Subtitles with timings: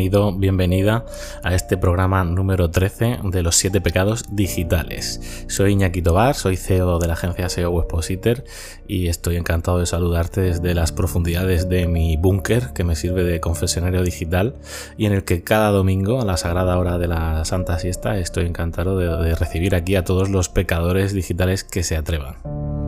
[0.00, 1.04] bienvenido, bienvenida
[1.42, 5.44] a este programa número 13 de los 7 pecados digitales.
[5.48, 8.44] Soy Iñaki Tobar, soy CEO de la agencia SEO Webpositor
[8.88, 13.40] y estoy encantado de saludarte desde las profundidades de mi búnker que me sirve de
[13.40, 14.56] confesionario digital
[14.96, 18.46] y en el que cada domingo a la sagrada hora de la Santa Siesta estoy
[18.46, 22.79] encantado de, de recibir aquí a todos los pecadores digitales que se atrevan.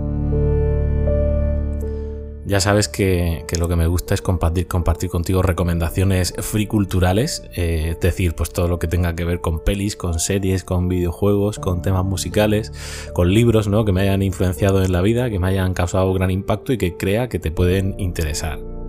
[2.45, 7.91] Ya sabes que, lo que me gusta es compartir, compartir contigo recomendaciones free culturales, eh,
[7.93, 11.61] es decir, pues todo lo que tenga que ver con pelis, con series, con videojuegos,
[11.61, 12.73] con temas musicales,
[13.15, 13.85] con libros, ¿no?
[13.85, 16.97] Que me hayan influenciado en la vida, que me hayan causado gran impacto y que
[16.97, 18.82] crea que te pueden interesar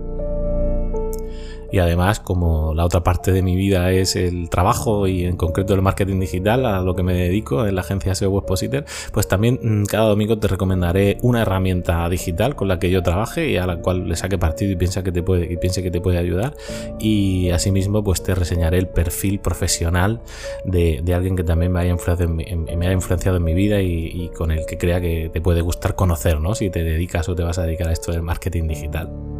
[1.74, 5.74] y además como la otra parte de mi vida es el trabajo y en concreto
[5.74, 9.58] el marketing digital a lo que me dedico en la agencia SEO Webpositor, pues también
[9.60, 13.66] mm, cada domingo te recomendaré una herramienta digital con la que yo trabaje y a
[13.66, 16.18] la cual le saque partido y piensa que te puede y piense que te puede
[16.18, 16.54] ayudar
[17.00, 20.20] y asimismo pues te reseñaré el perfil profesional
[20.64, 24.78] de, alguien que también me haya influenciado en mi, vida y, y con el que
[24.78, 26.54] crea que te puede gustar conocer, ¿no?
[26.54, 29.33] Si te dedicas o te vas a dedicar a esto del marketing digital.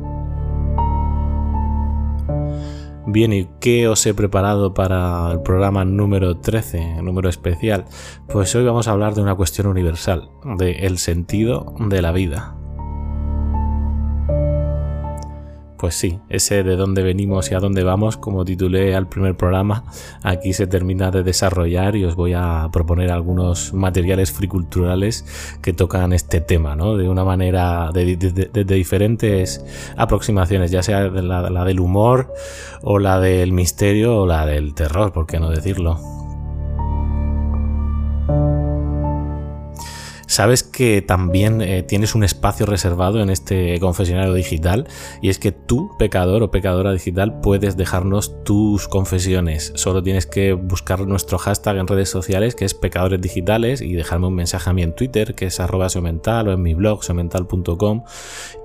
[3.06, 7.84] Bien, ¿y qué os he preparado para el programa número 13, número especial?
[8.28, 12.56] Pues hoy vamos a hablar de una cuestión universal, de el sentido de la vida.
[15.78, 19.84] Pues sí, ese de dónde venimos y a dónde vamos, como titulé al primer programa,
[20.22, 26.12] aquí se termina de desarrollar y os voy a proponer algunos materiales friculturales que tocan
[26.12, 26.97] este tema, ¿no?
[26.97, 28.17] De una manera, de,
[28.64, 29.64] diferentes
[29.97, 32.33] aproximaciones, ya sea la, la del humor
[32.83, 36.23] o la del misterio o la del terror, por qué no decirlo.
[40.34, 44.89] Sabes que también eh, tienes un espacio reservado en este confesionario digital
[45.22, 49.70] y es que tú, pecador o pecadora digital, puedes dejarnos tus confesiones.
[49.77, 54.27] Solo tienes que buscar nuestro hashtag en redes sociales que es pecadores digitales y dejarme
[54.27, 58.02] un mensaje a mí en Twitter que es arroba seomental o en mi blog seomental.com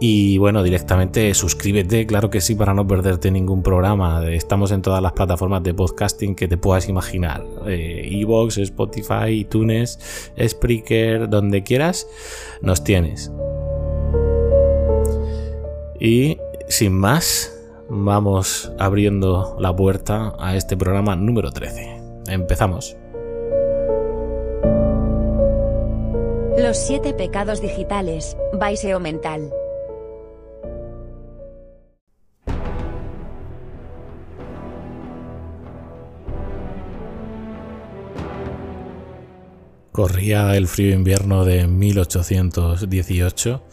[0.01, 4.27] y bueno, directamente suscríbete, claro que sí, para no perderte ningún programa.
[4.27, 7.45] Estamos en todas las plataformas de podcasting que te puedas imaginar.
[7.67, 9.99] Eh, Evox, Spotify, iTunes,
[10.35, 12.07] Spreaker, donde quieras,
[12.61, 13.31] nos tienes.
[15.99, 16.37] Y
[16.67, 17.55] sin más,
[17.89, 22.01] vamos abriendo la puerta a este programa número 13.
[22.27, 22.95] Empezamos.
[26.57, 29.53] Los siete pecados digitales, Baiseo Mental.
[39.99, 43.63] Corría el frío invierno de 1818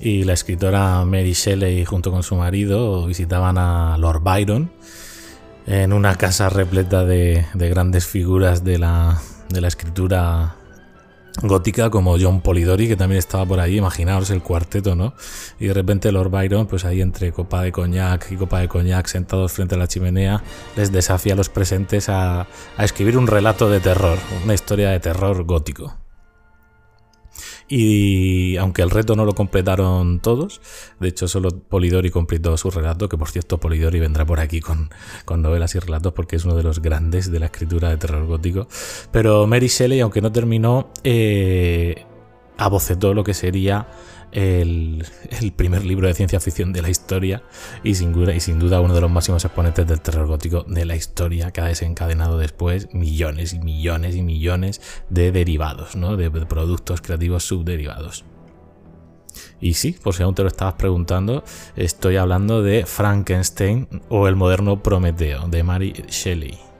[0.00, 4.70] y la escritora Mary Shelley junto con su marido visitaban a Lord Byron
[5.66, 10.56] en una casa repleta de, grandes figuras de la, de la escritura
[11.40, 15.14] gótica como John Polidori, que también estaba por ahí, imaginaos el cuarteto, ¿no?
[15.58, 19.06] Y de repente Lord Byron, pues ahí entre copa de coñac y copa de coñac,
[19.06, 20.42] sentados frente a la chimenea,
[20.76, 25.00] les desafía a los presentes a, a escribir un relato de terror, una historia de
[25.00, 26.01] terror gótico.
[27.74, 30.60] Y aunque el reto no lo completaron todos,
[31.00, 34.90] de hecho solo Polidori completó su relato, que por cierto Polidori vendrá por aquí con,
[35.40, 38.68] novelas y relatos porque es uno de los grandes de la escritura de terror gótico.
[39.10, 42.04] Pero Mary Shelley, aunque no terminó, eh,
[42.58, 43.88] abocetó lo que sería
[44.32, 45.04] el,
[45.56, 47.42] primer libro de ciencia ficción de la historia
[47.84, 51.50] y sin, sin duda uno de los máximos exponentes del terror gótico de la historia
[51.50, 56.16] que ha desencadenado después millones y millones y millones de derivados, ¿no?
[56.16, 58.24] de, productos creativos subderivados.
[59.60, 61.44] Y sí, por si aún te lo estabas preguntando,
[61.76, 66.71] estoy hablando de Frankenstein o el moderno Prometeo de Mary Shelley.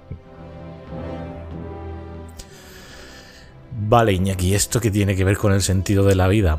[3.92, 6.58] Vale, Iñaki, ¿esto qué tiene que ver con el sentido de la vida?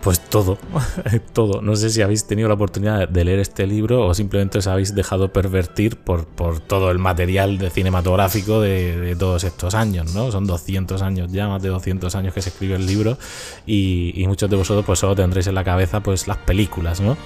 [0.00, 0.56] Pues todo,
[1.34, 1.60] todo.
[1.60, 4.94] No sé si habéis tenido la oportunidad de leer este libro o simplemente os habéis
[4.94, 10.32] dejado pervertir por, por todo el material de cinematográfico de, todos estos años, ¿no?
[10.32, 13.18] Son 200 años ya, más de 200 años que se escribe el libro
[13.66, 17.18] y, muchos de vosotros pues solo tendréis en la cabeza pues las películas, ¿no?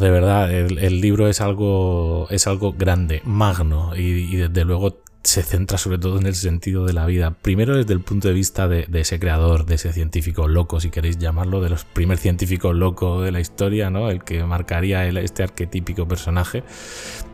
[0.00, 5.76] de verdad, el, libro es algo, es algo grande, magno y desde luego se centra
[5.76, 7.32] sobre todo en el sentido de la vida.
[7.42, 11.18] Primero desde el punto de vista de, ese creador, de ese científico loco, si queréis
[11.18, 14.08] llamarlo, de los primer científicos loco de la historia, ¿no?
[14.08, 16.62] El que marcaría este arquetípico personaje,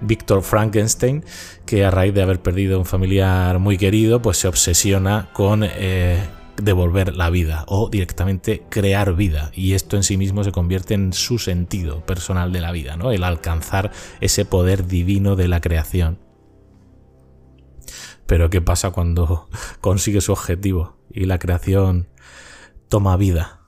[0.01, 1.23] Víctor Frankenstein,
[1.67, 6.19] que a raíz de haber perdido un familiar muy querido, pues se obsesiona con eh,
[6.57, 9.51] devolver la vida o directamente crear vida.
[9.55, 13.13] Y esto en sí mismo se convierte en su sentido personal de la vida, ¿no?
[13.13, 13.93] El alcanzar
[14.23, 16.32] ese poder divino de la creación.
[18.27, 19.49] Pero ¿qué pasa cuando
[19.81, 22.09] consigue su objetivo y la creación
[22.89, 23.63] toma vida?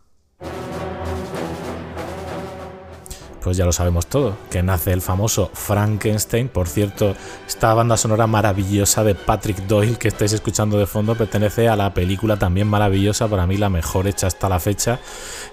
[3.45, 6.49] pues ya lo sabemos todo, que nace el famoso Frankenstein.
[6.49, 7.15] Por cierto,
[7.47, 11.93] esta banda sonora maravillosa de Patrick Doyle que estáis escuchando de fondo pertenece a la
[11.93, 14.99] película también maravillosa, para mí la mejor hecha hasta la fecha,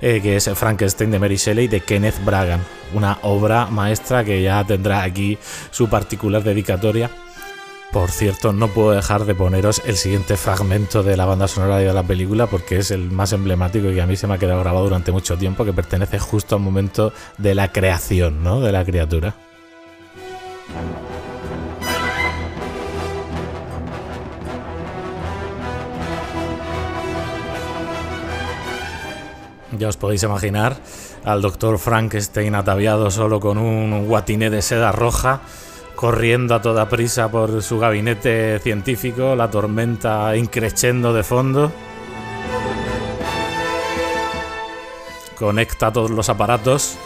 [0.01, 2.63] eh, que es Frankenstein de Mary Shelley de Kenneth Bragan.
[2.93, 5.37] Una obra maestra que ya tendrá aquí
[5.71, 7.11] su particular dedicatoria
[7.91, 11.93] por cierto, no puedo dejar de poneros el siguiente fragmento de la banda sonora de
[11.93, 14.61] la película porque es el más emblemático y que a mí se me ha quedado
[14.61, 18.61] grabado durante mucho tiempo, que pertenece justo al momento de la creación, ¿no?
[18.61, 19.35] De la criatura.
[29.77, 30.77] Ya os podéis imaginar
[31.25, 35.41] al doctor Frankenstein ataviado solo con un guatiné de seda roja
[36.01, 41.71] corriendo a toda prisa por su gabinete científico, la tormenta increchendo de fondo.
[45.37, 46.97] Conecta todos los aparatos,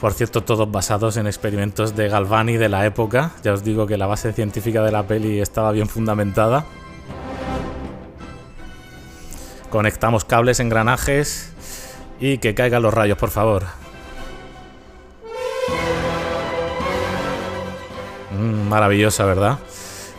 [0.00, 3.30] por cierto, todos basados en experimentos de Galvani de la época.
[3.44, 6.64] Ya os digo que la base científica de la peli estaba bien fundamentada.
[9.70, 11.52] Conectamos cables, engranajes
[12.18, 13.83] y que caigan los rayos, por favor.
[18.34, 19.58] Mm, maravillosa, ¿verdad?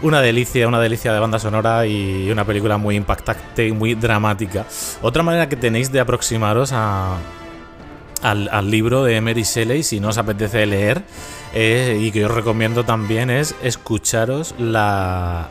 [0.02, 4.66] Una delicia, una delicia de banda sonora y una película muy impactante y muy dramática.
[5.02, 7.18] Otra manera que tenéis de aproximaros a,
[8.26, 11.04] al, libro de Mary Shelley, si no os apetece leer,
[11.54, 15.50] eh, y que os recomiendo también es escucharos la,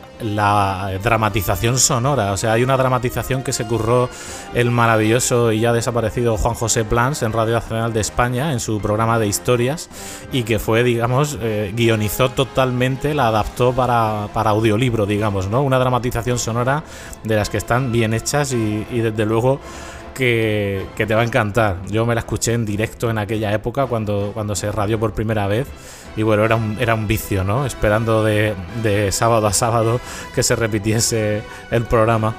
[1.03, 2.33] dramatización sonora.
[2.33, 4.09] O sea, hay una dramatización que se curró
[4.55, 8.81] el maravilloso y ya desaparecido Juan José Plans en Radio Nacional de España, en su
[8.81, 9.89] programa de historias,
[10.33, 15.63] y que fue, digamos, eh, guionizó totalmente, la adaptó para, para, audiolibro, digamos, ¿no?
[15.63, 16.85] Una dramatización sonora
[17.23, 19.61] de las que están bien hechas y desde luego
[20.15, 21.85] que, te va a encantar.
[21.89, 25.47] Yo me la escuché en directo en aquella época cuando, cuando se radió por primera
[25.47, 25.67] vez.
[26.17, 27.67] Y bueno, era un, era un vicio, ¿no?
[27.67, 30.01] Esperando de, de sábado a sábado
[30.35, 32.35] que se repitiese el programa.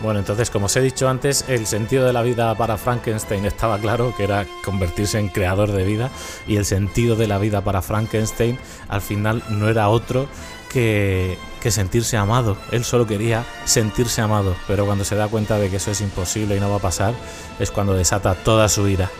[0.00, 3.78] Bueno, entonces, como os he dicho antes, el sentido de la vida para Frankenstein estaba
[3.78, 6.10] claro, que era convertirse en creador de vida,
[6.46, 8.58] y el sentido de la vida para Frankenstein
[8.88, 10.26] al final no era otro
[10.70, 11.36] que,
[11.68, 12.56] sentirse amado.
[12.70, 16.56] Él solo quería sentirse amado, pero cuando se da cuenta de que eso es imposible
[16.56, 17.14] y no va a pasar,
[17.58, 19.10] es cuando desata toda su ira.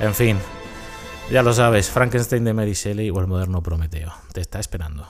[0.00, 0.38] En fin,
[1.30, 4.12] ya lo sabes, Frankenstein de Mary Shelley o el moderno Prometeo.
[4.32, 5.08] Te está esperando.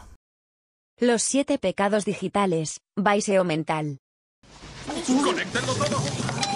[1.01, 3.99] Los siete pecados digitales, Baiseo mental.
[4.87, 6.48] Buenos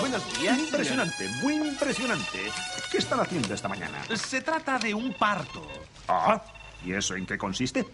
[0.00, 0.58] Buenos días.
[0.58, 2.38] Impresionante, muy impresionante.
[2.90, 3.98] ¿Qué están haciendo esta mañana?
[4.14, 5.66] Se trata de un parto.
[6.06, 6.40] Ah,
[6.84, 7.84] ¿y eso en qué consiste?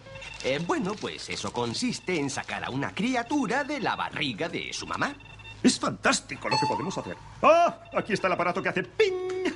[0.44, 4.86] Eh, bueno, pues eso consiste en sacar a una criatura de la barriga de su
[4.86, 5.14] mamá.
[5.62, 7.16] Es fantástico lo que podemos hacer.
[7.42, 7.80] ¡Ah!
[7.96, 9.54] Aquí está el aparato que hace ¡ping!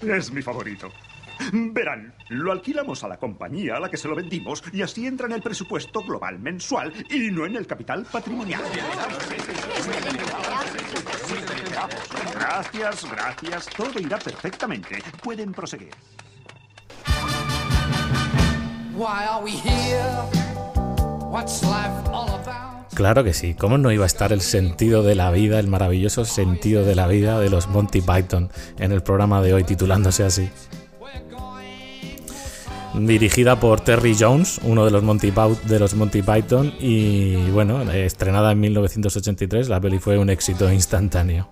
[0.00, 0.90] Es mi favorito.
[1.52, 5.26] Verán, lo alquilamos a la compañía a la que se lo vendimos y así entra
[5.26, 8.62] en el presupuesto global mensual y no en el capital patrimonial.
[12.34, 13.66] Gracias, gracias.
[13.76, 15.02] Todo irá perfectamente.
[15.22, 15.90] Pueden proseguir.
[22.94, 26.24] Claro que sí, ¿cómo no iba a estar el sentido de la vida, el maravilloso
[26.24, 30.50] sentido de la vida de los Monty Python en el programa de hoy titulándose así?
[32.94, 39.80] Dirigida por Terry Jones, uno de los Monty, Python, y bueno, estrenada en 1983, la
[39.80, 41.48] peli fue un éxito instantáneo.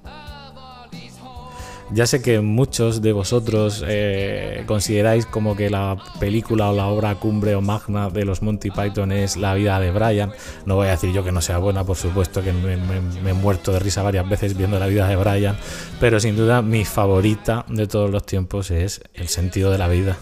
[1.90, 7.14] Ya sé que muchos de vosotros eh, consideráis como que la película o la obra
[7.14, 10.30] cumbre o magna de los Monty Python es La vida de Brian.
[10.66, 13.72] No voy a decir yo que no sea buena, por supuesto que me he muerto
[13.72, 15.56] de risa varias veces viendo la vida de Brian,
[15.98, 20.18] pero sin duda mi favorita de todos los tiempos es El sentido de la vida.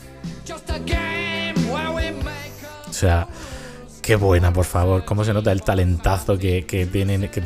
[2.97, 3.29] O sea,
[4.01, 5.05] qué buena, por favor.
[5.05, 7.43] Cómo se nota el talentazo que, tienen, que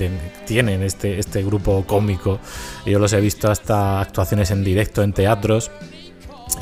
[0.47, 2.39] tienen este, este grupo cómico.
[2.87, 5.73] Yo los he visto hasta actuaciones en directo en teatros.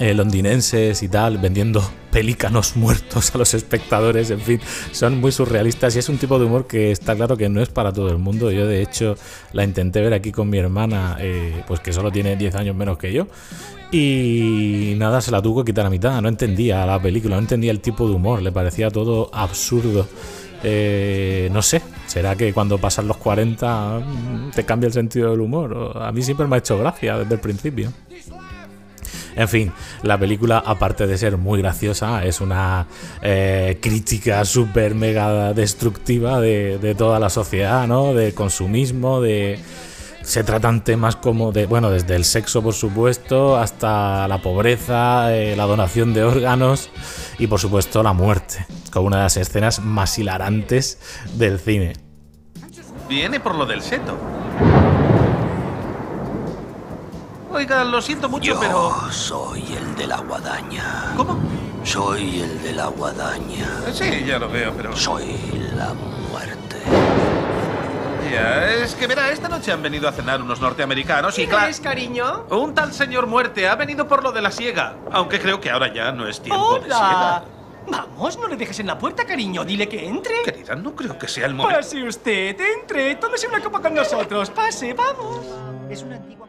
[0.00, 4.61] Eh, londinenses y tal, vendiendo pelícanos muertos a los espectadores, en fin,
[4.93, 7.69] son muy surrealistas y es un tipo de humor que está claro que no es
[7.69, 8.50] para todo el mundo.
[8.50, 9.17] Yo de hecho
[9.52, 12.99] la intenté ver aquí con mi hermana, eh, pues que solo tiene 10 años menos
[12.99, 13.26] que yo.
[13.90, 17.71] Y nada, se la tuvo que quitar a mitad, no entendía la película, no entendía
[17.71, 20.07] el tipo de humor, le parecía todo absurdo.
[20.62, 25.40] Eh, no sé, ¿será que cuando pasan los 40 mm, te cambia el sentido del
[25.40, 25.97] humor?
[26.02, 27.93] A mí siempre me ha hecho gracia desde el principio.
[29.38, 32.88] En fin, la película, aparte de ser muy graciosa, es una
[33.23, 38.14] eh, crítica súper mega destructiva de, toda la sociedad, ¿no?
[38.14, 39.61] De consumismo, de
[40.23, 45.54] se tratan temas como de, bueno, desde el sexo por supuesto, hasta la pobreza, eh,
[45.54, 46.90] la donación de órganos
[47.38, 50.99] y por supuesto la muerte, con una de las escenas más hilarantes
[51.35, 51.92] del cine.
[53.09, 54.18] Viene por lo del seto.
[57.50, 59.11] Oiga, lo siento mucho, Yo pero...
[59.11, 61.14] soy el de la guadaña.
[61.17, 61.38] ¿Cómo?
[61.83, 63.67] Soy el de la guadaña.
[63.93, 64.95] Sí, ya lo veo, pero...
[64.97, 65.35] Soy
[65.75, 65.95] la
[66.31, 66.76] muerte.
[68.31, 71.69] Ya, es que verá, esta noche han venido a cenar unos norteamericanos y ¿Quién claro...
[71.69, 72.47] es, cariño?
[72.50, 74.97] Un tal señor muerte ha venido por lo de la siega.
[75.11, 76.97] Aunque creo que ahora ya no es tiempo de ¡Hola!
[76.97, 77.45] siega.
[77.90, 79.64] Vamos, no le dejes en la puerta, cariño.
[79.64, 80.43] Dile que entre.
[80.45, 81.78] Querida, no creo que sea el momento.
[81.81, 83.14] Pase usted, entre.
[83.14, 84.50] Tómese una copa con nosotros.
[84.50, 85.47] Pase, vamos.
[85.88, 86.47] Es una antigua...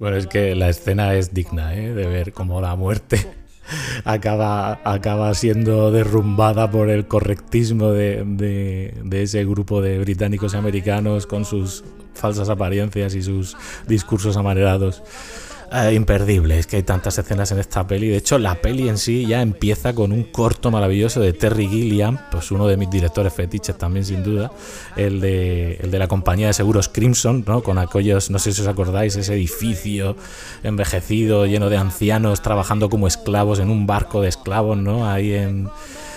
[0.00, 1.92] Bueno, es que la escena es digna, ¿eh?
[1.94, 3.24] De ver cómo la muerte
[4.04, 10.56] acaba, acaba siendo derrumbada por el correctismo de, de- de ese grupo de británicos y
[10.56, 15.02] americanos con sus falsas apariencias y sus discursos amanerados.
[15.72, 18.08] Eh, imperdible, es que hay tantas escenas en esta peli.
[18.08, 22.18] De hecho, la peli en sí ya empieza con un corto maravilloso de Terry Gilliam,
[22.32, 24.50] pues uno de mis directores fetiches también, sin duda.
[24.96, 27.62] El de, el de la compañía de seguros Crimson, ¿no?
[27.62, 30.16] Con aquellos, no sé si os acordáis, ese edificio
[30.64, 35.08] envejecido, lleno de ancianos trabajando como esclavos en un barco de esclavos, ¿no?
[35.08, 35.68] Ahí en.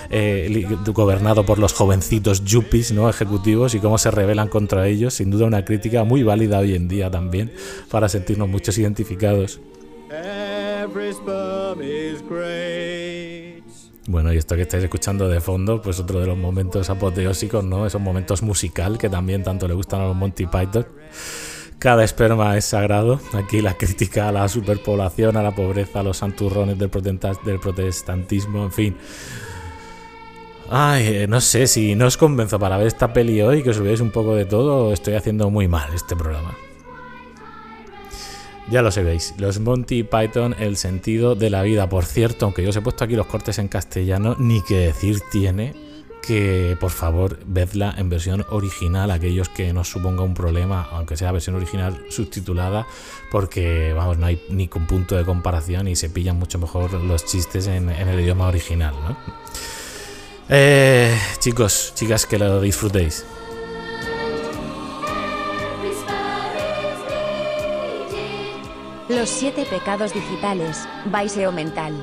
[0.10, 3.10] Eh, gobernado por los jovencitos yuppies, ¿no?
[3.10, 5.14] Ejecutivos y cómo se rebelan contra ellos.
[5.16, 7.52] Sin duda, una crítica muy válida hoy en día también,
[7.90, 9.60] para sentirnos muchos identificados.
[14.06, 17.86] Bueno, y esto que estáis escuchando de fondo, pues otro de los momentos apoteósicos, ¿no?
[17.88, 20.86] Esos momentos musical que también tanto le gustan a los Monty Python.
[21.80, 23.20] Cada esperma es sagrado.
[23.34, 27.60] Aquí la crítica a la superpoblación, a la pobreza, a los santurrones del, protesta- del
[27.60, 28.96] protestantismo, en fin.
[30.70, 33.78] Ay, eh, no sé, si no os convenzo para ver esta peli hoy, que os
[33.78, 36.56] olvidéis un poco de todo, estoy haciendo muy mal este programa.
[38.70, 41.90] Ya lo sabéis, los Monty Python, el sentido de la vida.
[41.90, 45.20] Por cierto, aunque yo os he puesto aquí los cortes en castellano, ni que decir
[45.32, 45.76] tiene
[46.22, 51.34] que, por favor, vedla en versión original, aquellos que nos suponga un problema, aunque sea
[51.34, 52.88] versión original subtitulada,
[53.30, 57.26] porque, vamos, no hay ni con punto de comparación y se pillan mucho mejor los
[57.26, 59.18] chistes en, en el idioma original, ¿no?
[60.50, 63.26] Eh, chicos, chicas, que lo disfrutéis.
[69.10, 71.94] Los siete pecados digitales, Baiseo mental.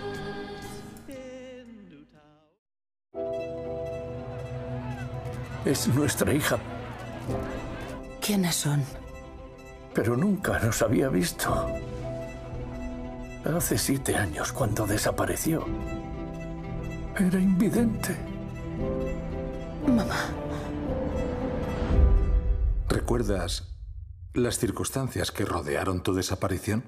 [5.64, 6.59] Es nuestra hija,
[8.20, 8.82] ¿Quiénes son?
[9.94, 11.66] pero nunca nos había visto.
[13.56, 15.64] Hace siete años cuando desapareció.
[17.18, 18.16] Era invidente.
[19.87, 20.17] Mamá.
[22.89, 23.65] ¿Recuerdas
[24.35, 26.85] las circunstancias que rodearon tu desaparición?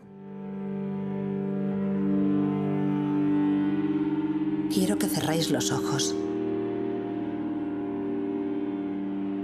[4.73, 6.15] Quiero que cerráis los ojos.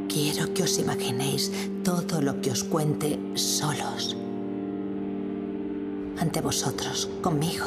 [0.08, 1.52] Quiero que os imaginéis
[1.84, 4.16] todo lo que os cuente solos.
[6.18, 7.66] Ante vosotros, conmigo.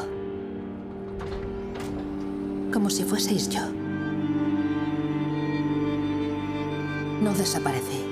[2.74, 3.81] Como si fueseis yo.
[7.22, 8.04] No desaparecí.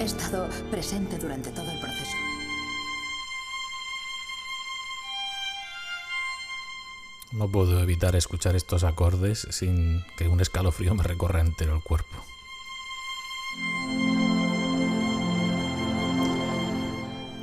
[0.00, 2.16] He estado presente durante todo el proceso.
[7.32, 12.16] No puedo evitar escuchar estos acordes sin que un escalofrío me recorra entero el cuerpo.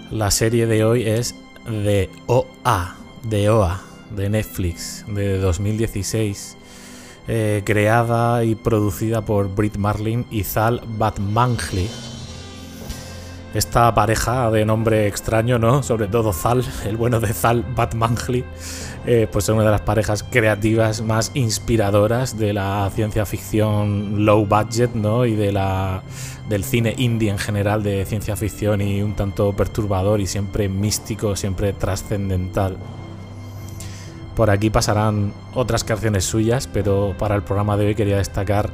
[0.09, 1.35] La serie de hoy es
[1.67, 6.57] de OA, de OA, de Netflix, de 2016,
[7.27, 11.89] eh, creada y producida por Brit Marlin y Zal Batmangley.
[13.53, 15.83] esta pareja de nombre extraño, ¿no?
[15.83, 18.45] Sobre todo Zal, el bueno de Zal Batmangley,
[19.05, 24.45] eh, pues es una de las parejas creativas más inspiradoras de la ciencia ficción low
[24.45, 25.25] budget, ¿no?
[25.25, 26.03] Y de la
[26.49, 31.35] del cine indie en general de ciencia ficción y un tanto perturbador y siempre místico,
[31.35, 32.77] siempre trascendental.
[34.35, 38.71] Por aquí pasarán otras canciones suyas, pero para el programa de hoy quería destacar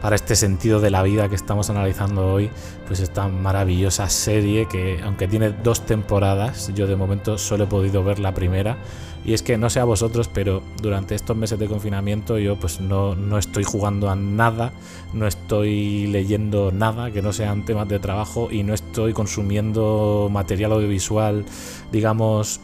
[0.00, 2.50] para este sentido de la vida que estamos analizando hoy,
[2.86, 8.02] pues esta maravillosa serie que aunque tiene dos temporadas, yo de momento solo he podido
[8.02, 8.78] ver la primera.
[9.22, 12.80] Y es que no sé a vosotros, pero durante estos meses de confinamiento yo pues
[12.80, 14.72] no, no estoy jugando a nada,
[15.12, 20.72] no estoy leyendo nada que no sean temas de trabajo y no estoy consumiendo material
[20.72, 21.44] audiovisual,
[21.92, 22.60] digamos,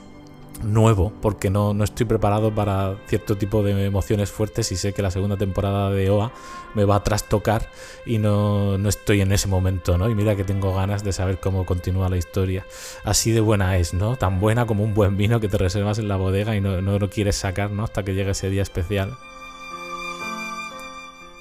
[0.63, 5.03] nuevo porque no, no, estoy preparado para cierto tipo de emociones fuertes y sé que
[5.03, 6.33] la segunda temporada de OA
[6.75, 7.69] me va a trastocar
[8.05, 10.11] y no, no, estoy en ese momento, ¿no?
[10.11, 12.67] Y mira que tengo ganas de saber cómo continúa la historia.
[13.05, 14.17] Así de buena es, ¿no?
[14.17, 16.99] Tan buena como un buen vino que te reservas en la bodega y no, no
[16.99, 17.85] lo quieres sacar, ¿no?
[17.85, 19.17] Hasta que llegue ese día especial.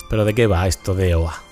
[0.09, 1.44] Pero ¿de qué va esto de OA?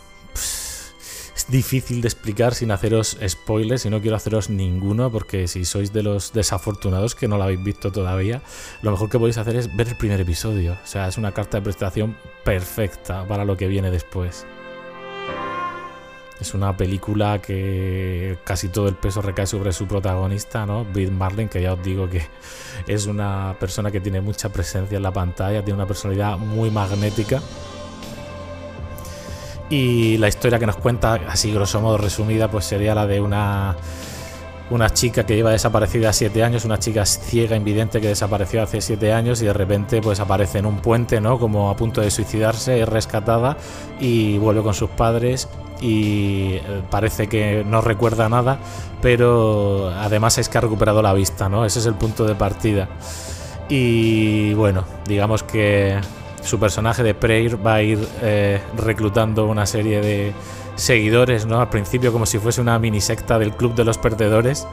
[1.49, 6.03] Difícil de explicar sin haceros spoilers y no quiero haceros ninguno porque si sois de
[6.03, 8.41] los desafortunados que no lo habéis visto todavía,
[8.81, 10.77] lo mejor que podéis hacer es ver el primer episodio.
[10.83, 14.45] O sea, es una carta de prestación perfecta para lo que viene después.
[16.39, 20.83] Es una película que casi todo el peso recae sobre su protagonista, ¿no?
[20.83, 22.27] Bill Marlin, que ya os digo que
[22.87, 27.41] es una persona que tiene mucha presencia en la pantalla, tiene una personalidad muy magnética
[29.73, 33.75] y la historia que nos cuenta, así grosso modo resumida, pues sería la de una,
[34.69, 39.11] una chica que lleva desaparecida siete años, una chica ciega, invidente que desapareció hace siete
[39.11, 41.39] años y de repente pues aparece en un puente, ¿no?
[41.39, 43.57] Como a punto de suicidarse, es rescatada
[43.99, 45.49] y vuelve con sus padres
[45.81, 48.59] y eh, parece que no recuerda nada,
[49.01, 51.65] pero además es que ha recuperado la vista, ¿no?
[51.65, 52.89] Ese es el punto de partida.
[53.69, 55.97] Y bueno, digamos que
[56.43, 60.33] su personaje de Prayer va a ir eh, reclutando una serie de
[60.75, 61.61] seguidores, ¿no?
[61.61, 64.67] Al principio como si fuese una mini secta del Club de los Perdedores,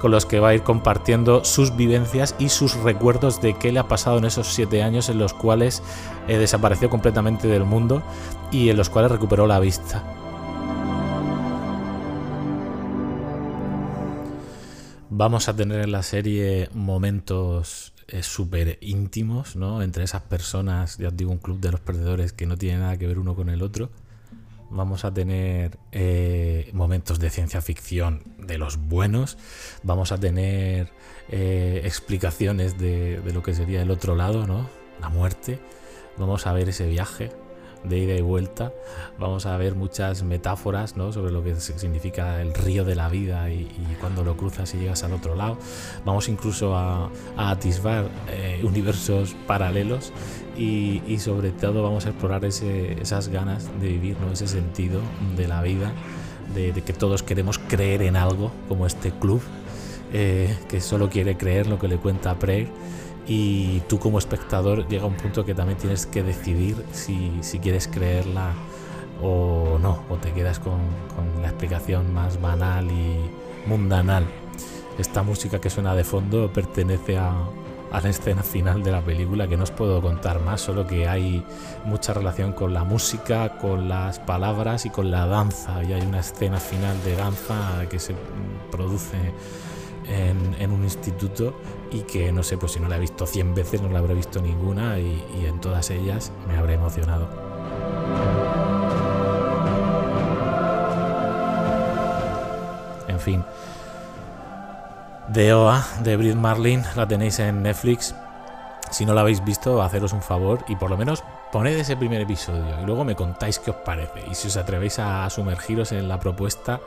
[0.00, 3.80] con los que va a ir compartiendo sus vivencias y sus recuerdos de qué le
[3.80, 5.82] ha pasado en esos siete años en los cuales
[6.28, 8.02] eh, desapareció completamente del mundo
[8.50, 10.04] y en los cuales recuperó la vista.
[15.08, 19.82] Vamos a tener en la serie momentos súper íntimos, ¿no?
[19.82, 22.96] Entre esas personas, ya os digo, un club de los perdedores que no tiene nada
[22.96, 23.90] que ver uno con el otro.
[24.70, 29.38] Vamos a tener eh, momentos de ciencia ficción de los buenos.
[29.82, 30.90] Vamos a tener
[31.28, 34.68] eh, explicaciones de, de, lo que sería el otro lado, ¿no?
[35.00, 35.58] La muerte.
[36.18, 37.30] Vamos a ver ese viaje
[37.88, 38.72] de ida y vuelta.
[39.18, 41.12] Vamos a ver muchas metáforas ¿no?
[41.12, 43.66] sobre lo que significa el río de la vida y,
[44.00, 45.58] cuando lo cruzas y llegas al otro lado.
[46.04, 50.12] Vamos incluso a, atisbar eh, universos paralelos
[50.56, 54.32] y, sobre todo vamos a explorar esas ganas de vivir, ¿no?
[54.32, 55.00] ese sentido
[55.36, 55.92] de la vida,
[56.54, 59.40] de, que todos queremos creer en algo como este club.
[60.12, 62.68] Eh, que solo quiere creer lo que le cuenta Prayer
[63.26, 67.88] y tú como espectador llega un punto que también tienes que decidir si, si quieres
[67.88, 68.54] creerla
[69.22, 70.78] o no, o te quedas con,
[71.14, 73.18] con, la explicación más banal y
[73.68, 74.26] mundanal.
[74.98, 77.32] Esta música que suena de fondo pertenece a,
[77.92, 81.08] a la escena final de la película, que no os puedo contar más, solo que
[81.08, 81.44] hay
[81.84, 85.82] mucha relación con la música, con las palabras y con la danza.
[85.82, 88.14] Y hay una escena final de danza que se
[88.70, 89.32] produce
[90.08, 91.54] en, un instituto
[91.90, 94.14] y que no sé, pues si no la he visto 100 veces, no la habré
[94.14, 97.28] visto ninguna y, en todas ellas me habré emocionado.
[103.08, 103.44] En fin.
[105.28, 108.14] De OA, de Brit Marlin, la tenéis en Netflix.
[108.90, 112.20] Si no la habéis visto, haceros un favor y por lo menos poned ese primer
[112.20, 116.08] episodio y luego me contáis qué os parece y si os atrevéis a sumergiros en
[116.08, 116.80] la propuesta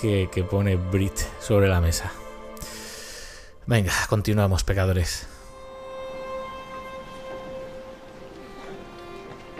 [0.00, 2.12] que, que pone Brit sobre la mesa.
[3.70, 5.28] Venga, continuamos, pecadores.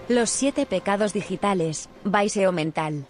[0.08, 3.06] Los siete pecados digitales, Baiseo mental.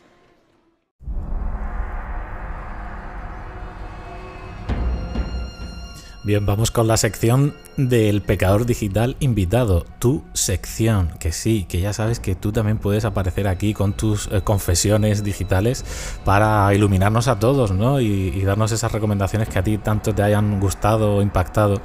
[6.22, 11.92] Bien, vamos con la sección del pecador digital invitado, tu sección, que sí, que ya
[11.92, 15.85] sabes que tú también puedes aparecer aquí con tus eh, confesiones digitales
[16.24, 18.00] para iluminarnos a todos, ¿no?
[18.00, 21.80] Y, darnos esas recomendaciones que a ti tanto te hayan gustado o impactado.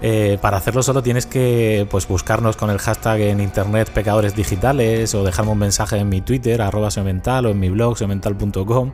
[0.00, 5.14] Eh, para hacerlo solo tienes que pues buscarnos con el hashtag en internet pecadores digitales
[5.14, 8.92] o dejarme un mensaje en mi Twitter, arroba mental o en mi blog semental.com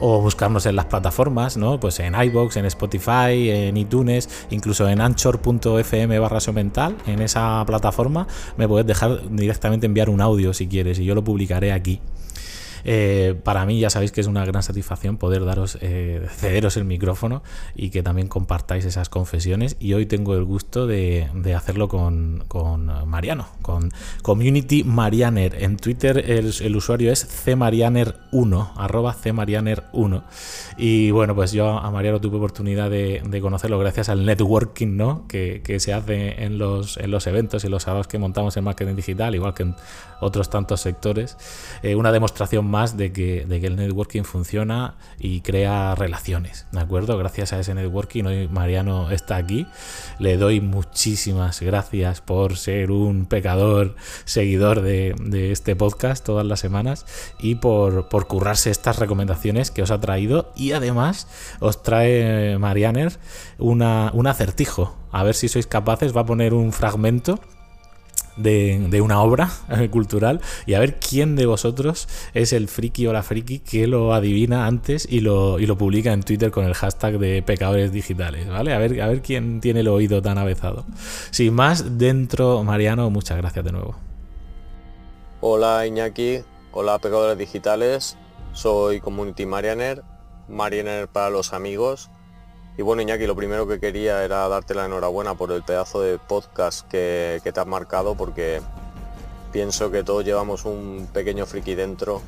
[0.00, 1.80] o buscarnos en las plataformas, ¿no?
[1.80, 5.00] Pues en iBox, en Spotify, en iTunes incluso en
[5.80, 10.98] anchor.fm barra mental, en esa plataforma, me puedes dejar directamente enviar un audio si quieres
[10.98, 12.00] y yo lo publicaré aquí.
[12.84, 16.84] Eh, para mí ya sabéis que es una gran satisfacción poder daros, eh, cederos el
[16.84, 17.42] micrófono
[17.74, 19.76] y que también compartáis esas confesiones.
[19.80, 22.44] Y hoy tengo el gusto de, hacerlo con,
[23.06, 23.90] Mariano, con
[24.22, 25.62] Community Marianer.
[25.62, 30.22] En Twitter el, usuario es cmarianer1, arroba cmarianer1.
[30.76, 35.26] Y bueno, pues yo a Mariano tuve oportunidad de, conocerlo gracias al networking ¿no?
[35.26, 38.96] que, se hace en los, en los eventos y los sábados que montamos en marketing
[38.96, 39.76] digital, igual que en
[40.20, 41.36] otros tantos sectores.
[41.82, 46.80] Eh, una demostración más de que, de que el networking funciona y crea relaciones, ¿de
[46.80, 47.18] acuerdo?
[47.18, 49.66] Gracias a ese networking, hoy Mariano está aquí.
[50.18, 55.14] Le doy muchísimas gracias por ser un pecador seguidor de,
[55.52, 57.06] este podcast todas las semanas
[57.38, 60.52] y por, por currarse estas recomendaciones que os ha traído.
[60.56, 61.26] Y además
[61.60, 63.18] os trae Marianer
[63.58, 64.96] una, un acertijo.
[65.12, 67.40] A ver si sois capaces, va a poner un fragmento
[68.42, 69.50] de, una obra
[69.90, 74.14] cultural y a ver quién de vosotros es el friki o la friki que lo
[74.14, 78.48] adivina antes y lo, y lo publica en Twitter con el hashtag de pecadores digitales,
[78.48, 78.72] ¿vale?
[78.72, 80.84] A ver, a ver quién tiene el oído tan avezado.
[81.30, 83.96] Sin más, dentro, Mariano, muchas gracias de nuevo.
[85.40, 86.40] Hola Iñaki,
[86.72, 88.18] hola pecadores digitales,
[88.52, 90.02] soy Community Marianer,
[90.48, 92.10] Marianer para los amigos
[92.76, 96.18] y bueno, Iñaki, lo primero que quería era darte la enhorabuena por el pedazo de
[96.18, 98.62] podcast que, te has marcado, porque
[99.52, 102.22] pienso que todos llevamos un pequeño friki dentro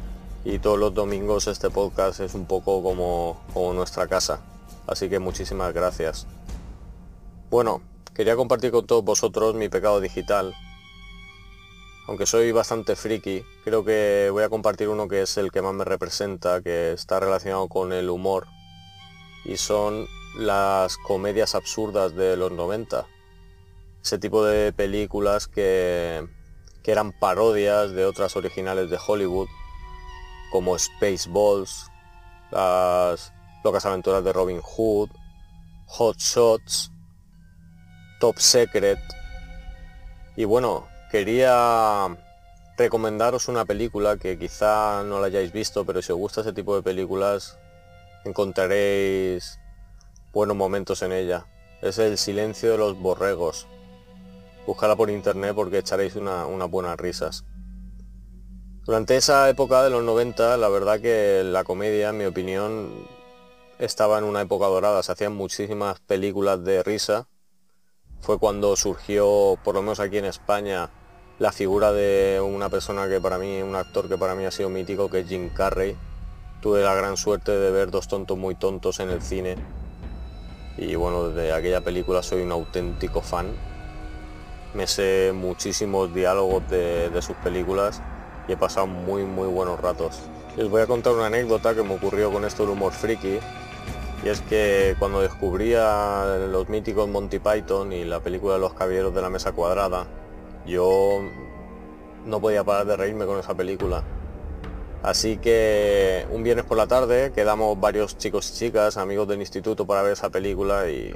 [0.45, 3.41] y todos los domingos este podcast es un poco como,
[3.73, 4.41] nuestra casa.
[4.87, 6.27] Así que muchísimas gracias.
[7.49, 7.81] Bueno,
[8.13, 10.53] quería compartir con todos vosotros mi pecado digital.
[12.09, 15.73] Aunque soy bastante friki, creo que voy a compartir uno que es el que más
[15.73, 18.49] me representa, que está relacionado con el humor.
[19.45, 23.07] Y son las comedias absurdas de los 90.
[24.03, 26.27] Ese tipo de películas que,
[26.83, 29.49] que eran parodias de otras originales de Hollywood,
[30.51, 31.91] como Spaceballs,
[32.51, 33.33] las
[33.65, 35.11] locas aventuras de Robin Hood,
[35.87, 36.91] Hot Shots,
[38.21, 38.99] Top Secret.
[40.37, 42.09] Y bueno, quería
[42.77, 46.75] recomendaros una película que quizá no la hayáis visto, pero si os gusta ese tipo
[46.75, 47.59] de películas
[48.25, 49.59] encontraréis
[50.33, 51.47] buenos momentos en ella.
[51.83, 53.67] Es el silencio de los borregos.
[54.67, 57.45] Búscala por internet porque echaréis unas buenas risas.
[58.85, 63.07] Durante esa época de los 90, la verdad que la comedia, en mi opinión,
[63.79, 65.03] estaba en una época dorada.
[65.03, 67.29] Se hacían muchísimas películas de risa.
[68.21, 70.91] Fue cuando surgió, por lo menos aquí en España,
[71.39, 74.71] la figura de una persona que para mí, un actor que para mí ha sido
[74.71, 75.97] mítico, que es Jim Carrey.
[76.61, 79.57] Tuve la gran suerte de ver dos tontos muy tontos en el cine
[80.77, 83.47] y bueno, desde aquella película soy un auténtico fan.
[84.75, 88.01] Me sé muchísimos diálogos de, sus películas
[88.49, 90.21] y he pasado muy muy buenos ratos.
[90.57, 93.39] Les voy a contar una anécdota que me ocurrió con esto del humor friki
[94.25, 99.15] y es que cuando descubría los míticos Monty Python y la película de los caballeros
[99.15, 100.07] de la mesa cuadrada,
[100.67, 101.21] yo
[102.25, 104.05] no podía parar de reírme con esa película.
[105.03, 109.85] Así que un viernes por la tarde quedamos varios chicos y chicas, amigos del instituto,
[109.85, 111.13] para ver esa película y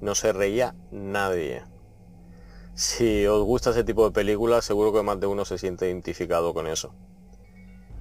[0.00, 1.62] no se reía nadie.
[2.74, 6.52] Si os gusta ese tipo de películas, seguro que más de uno se siente identificado
[6.52, 6.92] con eso.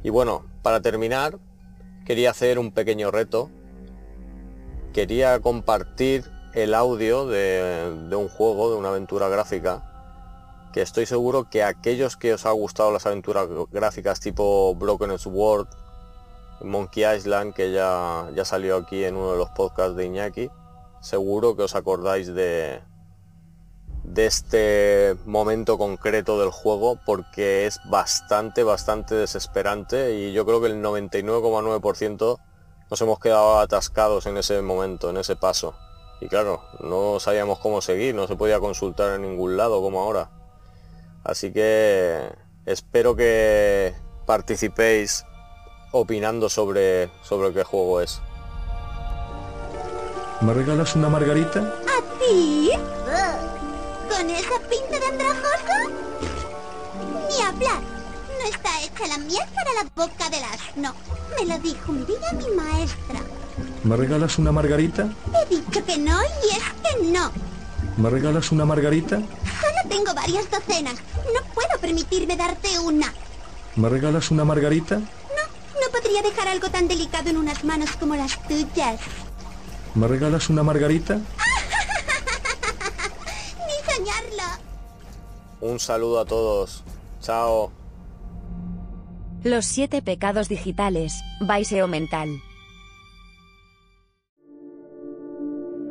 [0.02, 1.38] Y bueno, para terminar,
[2.06, 3.52] quería hacer un pequeño reto.
[4.94, 6.24] Quería compartir
[6.56, 9.99] el audio de, de un juego, de una aventura gráfica,
[10.74, 15.68] que estoy seguro que aquellos que os ha gustado las aventuras gráficas tipo Broken Sword,
[16.62, 20.50] Monkey Island, que ya, ya salió aquí en uno de los podcasts de Iñaki,
[21.02, 22.82] seguro que os acordáis de,
[24.04, 30.68] de este momento concreto del juego porque es bastante, bastante desesperante y yo creo que
[30.68, 32.40] el 99,9%
[32.90, 35.76] nos hemos quedado atascados en ese momento, en ese paso.
[36.22, 40.30] Y claro, no sabíamos cómo seguir, no se podía consultar en ningún lado como ahora.
[41.24, 42.32] Así que
[42.66, 43.94] espero que
[44.26, 45.26] participéis
[45.92, 48.22] opinando sobre, sobre qué juego es.
[50.42, 51.76] ¿Me regalas una margarita?
[52.20, 52.72] ¿Sí?
[54.10, 55.90] ¿Con esa pinta de andrajoso?
[57.28, 57.82] Ni hablar.
[58.40, 60.94] No está hecha la miel para la boca del asno.
[61.38, 63.20] Me lo dijo un día mi maestra.
[63.84, 65.10] ¿Me regalas una margarita?
[65.34, 67.32] He dicho que no y es que no.
[68.00, 69.18] ¿Me regalas una margarita?
[69.18, 70.96] Solo tengo varias docenas.
[71.34, 73.14] No puedo permitirme darte una.
[73.76, 75.00] ¿Me regalas una margarita?
[75.00, 79.02] No, no podría dejar algo tan delicado en unas manos como las tuyas.
[79.96, 81.16] ¿Me regalas una margarita?
[83.68, 84.44] Ni soñarlo.
[85.60, 86.86] Un saludo a todos.
[87.22, 87.74] Chao.
[89.44, 92.30] Los siete pecados digitales, Baiseo mental.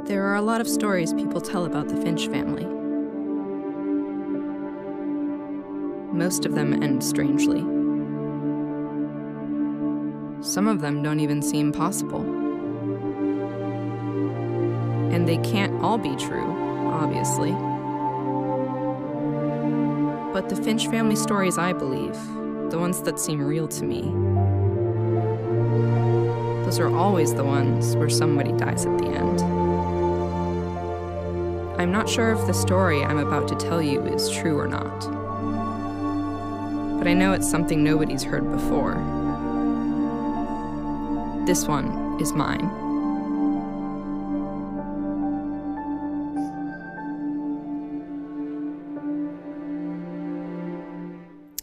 [0.09, 2.65] There are a lot of stories people tell about the Finch family.
[6.17, 7.61] Most of them end strangely.
[10.43, 12.23] Some of them don't even seem possible.
[15.13, 16.57] And they can't all be true,
[16.89, 17.53] obviously.
[20.33, 22.15] But the Finch family stories I believe,
[22.71, 24.05] the ones that seem real to me,
[26.65, 29.58] those are always the ones where somebody dies at the end.
[31.79, 34.99] I'm not sure if the story I'm about to tell you is true or not.
[36.99, 38.95] But I know it's something nobody's heard before.
[41.47, 42.69] This one is mine.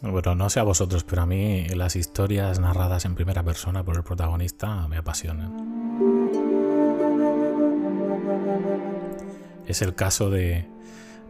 [0.01, 3.97] Bueno, no sé a vosotros, pero a mí las historias narradas en primera persona por
[3.97, 5.64] el protagonista me apasionan.
[9.67, 10.65] Es el caso de,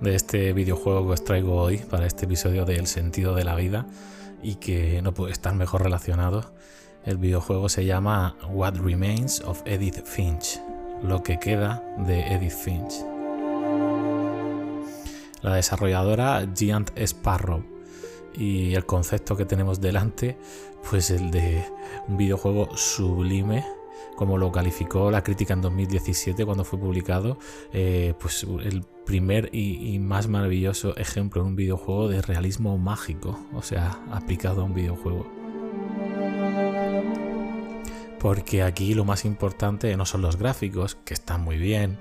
[0.01, 3.55] de este videojuego que os traigo hoy para este episodio de El sentido de la
[3.55, 3.85] vida
[4.43, 6.53] y que no puede estar mejor relacionado.
[7.05, 10.59] El videojuego se llama What Remains of Edith Finch,
[11.01, 12.93] lo que queda de Edith Finch.
[15.41, 17.63] La desarrolladora Giant Sparrow
[18.33, 20.37] y el concepto que tenemos delante,
[20.89, 21.63] pues el de
[22.07, 23.63] un videojuego sublime
[24.15, 27.37] como lo calificó la crítica en 2017 cuando fue publicado,
[27.73, 33.39] eh, pues el primer y, y, más maravilloso ejemplo en un videojuego de realismo mágico,
[33.53, 35.27] o sea, aplicado a un videojuego.
[38.19, 41.99] Porque aquí lo más importante no son los gráficos, que están muy bien,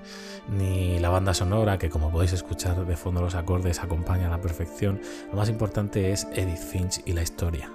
[0.49, 4.41] ni la banda sonora, que como podéis escuchar de fondo los acordes acompañan a la
[4.41, 4.99] perfección.
[5.29, 7.69] Lo más importante es Edith Finch y la historia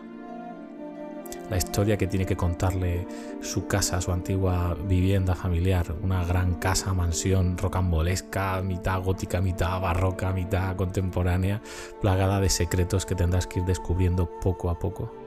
[1.50, 3.06] la historia que tiene que contarle
[3.42, 10.32] su casa, su antigua vivienda familiar, una gran casa, mansión rocambolesca, mitad gótica, mitad barroca,
[10.32, 11.60] mitad contemporánea,
[12.00, 15.19] plagada de secretos que tendrás que ir descubriendo poco a poco.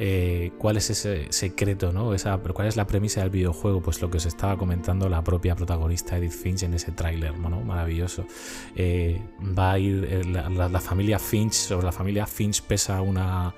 [0.00, 2.14] Eh, cuál es ese secreto, ¿no?
[2.14, 5.56] Esa, cuál es la premisa del videojuego, pues lo que os estaba comentando la propia
[5.56, 7.60] protagonista Edith Finch en ese tráiler, ¿no?
[7.62, 8.24] Maravilloso.
[8.76, 13.54] Eh, va a ir eh, la, familia Finch, sobre la familia Finch pesa una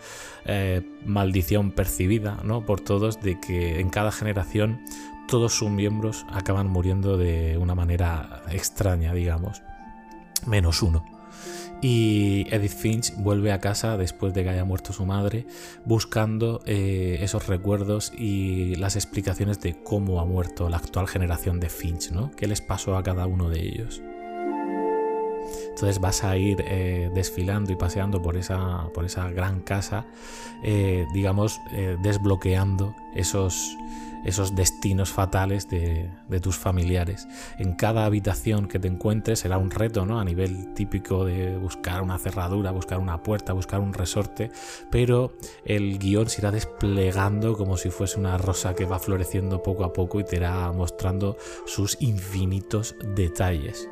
[1.04, 2.64] maldición percibida, ¿no?
[2.64, 4.80] Por todos de que en cada generación
[5.28, 9.62] todos sus miembros acaban muriendo de una manera extraña, digamos,
[10.46, 11.04] menos uno.
[11.82, 15.46] Y Edith Finch vuelve a casa después de que haya muerto su madre,
[15.84, 21.70] buscando eh, esos recuerdos y las explicaciones de cómo ha muerto la actual generación de
[21.70, 22.30] Finch, ¿no?
[22.32, 24.02] ¿Qué les pasó a cada uno de ellos?
[25.70, 30.06] Entonces vas a ir eh, desfilando y paseando por esa, por esa gran casa,
[30.62, 31.58] eh, digamos,
[32.02, 33.74] desbloqueando esos,
[34.24, 37.28] esos destinos fatales de, tus familiares.
[37.58, 40.20] En cada habitación que te encuentres será un reto, ¿no?
[40.20, 44.50] A nivel típico de buscar una cerradura, buscar una puerta, buscar un resorte,
[44.90, 49.84] pero el guion se irá desplegando como si fuese una rosa que va floreciendo poco
[49.84, 53.88] a poco y te irá mostrando sus infinitos detalles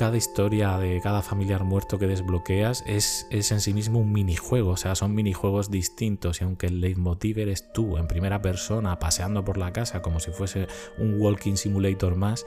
[0.00, 4.70] cada historia de cada familiar muerto que desbloqueas es, es, en sí mismo un minijuego,
[4.70, 9.44] o sea, son minijuegos distintos y aunque el leitmotiv eres tú en primera persona paseando
[9.44, 12.46] por la casa como si fuese un walking simulator más,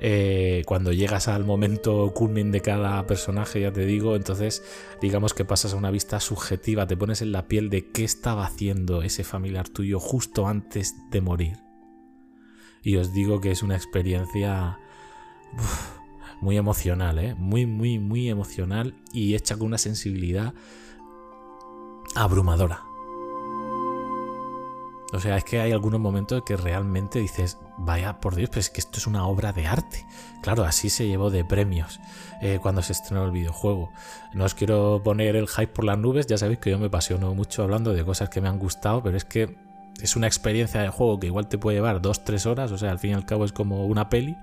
[0.00, 4.64] eh, cuando llegas al momento culmin de cada personaje, ya te digo, entonces
[5.00, 8.44] digamos que pasas a una vista subjetiva, te pones en la piel de qué estaba
[8.44, 11.56] haciendo ese familiar tuyo justo antes de morir.
[12.82, 14.80] Y os digo que es una experiencia...
[16.40, 17.34] muy emocional, ¿eh?
[17.34, 20.54] muy, muy, muy emocional y hecha con una sensibilidad
[22.14, 22.84] abrumadora.
[25.12, 28.70] O sea, es que hay algunos momentos que realmente dices, vaya por Dios, pues es
[28.70, 30.06] que esto es una obra de arte.
[30.40, 32.00] Claro, así se llevó de premios
[32.40, 33.90] eh, cuando se estrenó el videojuego.
[34.32, 37.34] No os quiero poner el hype por las nubes, ya sabéis que yo me apasiono
[37.34, 39.56] mucho hablando de cosas que me han gustado, pero es que
[40.00, 43.00] es una experiencia de juego que igual te puede llevar 2-3 horas, o sea, al
[43.00, 44.36] fin y al cabo es como una peli.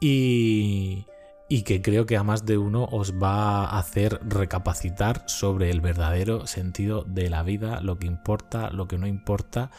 [0.00, 1.06] Y,
[1.48, 5.80] y que creo que a más de uno os va a hacer recapacitar sobre el
[5.80, 9.70] verdadero sentido de la vida, lo que importa, lo que no importa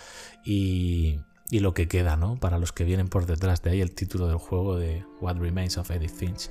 [0.43, 2.39] y, y lo que queda, ¿no?
[2.39, 5.77] Para los que vienen por detrás de ahí el título del juego de What Remains
[5.77, 6.49] of Edith Finch.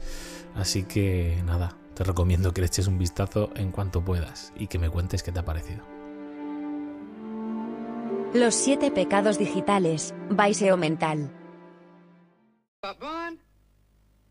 [0.54, 4.78] Así que nada, te recomiendo que le eches un vistazo en cuanto puedas y que
[4.78, 5.82] me cuentes qué te ha parecido.
[8.34, 11.30] Los siete pecados digitales, Baiseo Mental.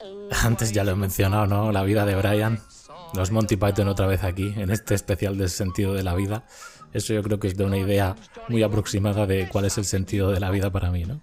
[0.44, 1.72] Antes ya lo he mencionado, ¿no?
[1.72, 2.60] La vida de Brian.
[3.14, 6.44] Los Monty Python otra vez aquí, en este especial del sentido de la vida.
[6.92, 8.16] Eso yo creo que es de una idea
[8.48, 11.20] muy aproximada de cuál es el sentido de la vida para mí, ¿no?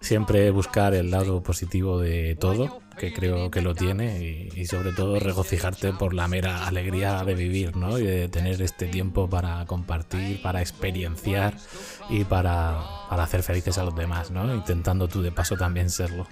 [0.00, 5.20] Siempre buscar el lado positivo de todo, que creo que lo tiene, y, sobre todo
[5.20, 7.98] regocijarte por la mera alegría de vivir, ¿no?
[7.98, 11.56] Y de tener este tiempo para compartir, para experienciar
[12.10, 14.52] y para, para hacer felices a los demás, ¿no?
[14.52, 16.26] Intentando tú de paso también serlo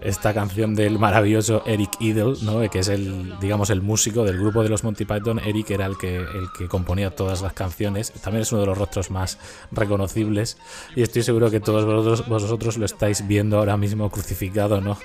[0.00, 2.68] esta canción del maravilloso Eric Idle, ¿no?
[2.70, 5.38] que es el, digamos, el músico del grupo de los Monty Python.
[5.38, 8.12] Eric era el que, el que componía todas las canciones.
[8.12, 9.38] También es uno de los rostros más
[9.70, 10.58] reconocibles.
[10.96, 14.98] Y estoy seguro que todos vosotros, vosotros lo estáis viendo ahora mismo crucificado, ¿no?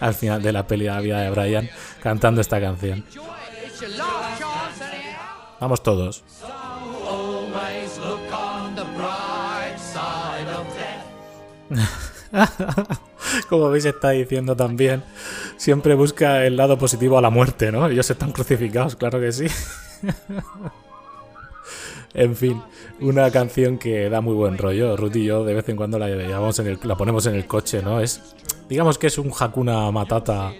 [0.00, 1.70] Al final de la peli de la vida de Brian,
[2.02, 3.04] cantando esta canción.
[5.60, 6.24] Vamos todos.
[13.48, 15.02] Como veis está diciendo también,
[15.56, 17.88] siempre busca el lado positivo a la muerte, ¿no?
[17.88, 19.46] Ellos están crucificados, claro que sí.
[22.14, 22.62] en fin,
[23.00, 24.96] una canción que da muy buen rollo.
[24.96, 28.00] Ruth y yo de vez en cuando la, llevamos la ponemos en el coche, ¿no?
[28.00, 28.20] Es,
[28.68, 30.52] digamos que es un Hakuna Matata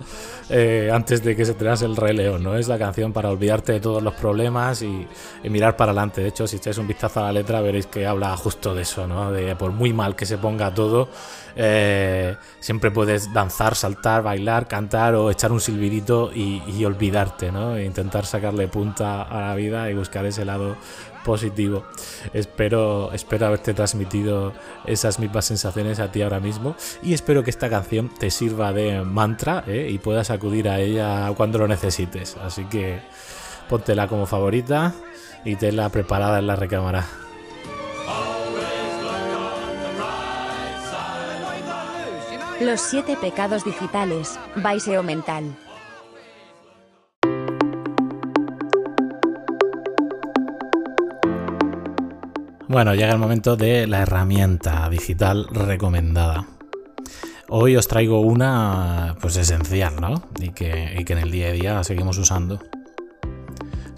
[0.51, 2.57] eh, antes de que se te el Rey León, ¿no?
[2.57, 5.07] Es la canción para olvidarte de todos los problemas y,
[5.45, 6.21] mirar para adelante.
[6.21, 9.07] De hecho, si echáis un vistazo a la letra veréis que habla justo de eso,
[9.07, 9.33] ¿no?
[9.33, 11.09] De por muy mal que se ponga todo,
[11.57, 17.77] eh, siempre puedes danzar, saltar, bailar, cantar o echar un silbidito y, y olvidarte, ¿no?
[17.77, 20.77] E intentar sacarle punta a la vida y buscar ese lado
[21.25, 21.85] positivo.
[22.33, 24.53] Espero, espero haberte transmitido
[24.87, 29.03] esas mismas sensaciones a ti ahora mismo y espero que esta canción te sirva de
[29.03, 29.89] mantra ¿eh?
[29.91, 32.37] y puedas acudir a ella cuando lo necesites.
[32.37, 33.01] Así que
[33.69, 34.95] póntela como favorita
[35.45, 37.07] y tenla preparada en la recámara.
[42.61, 45.57] Los siete pecados digitales, Baiseo Mental.
[52.73, 56.47] Bueno, llega el momento de la herramienta digital recomendada.
[57.51, 60.23] Hoy os traigo una pues esencial, ¿no?
[60.41, 62.61] Y que, y que en el día a día seguimos usando.